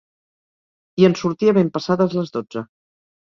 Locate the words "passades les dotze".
1.77-2.65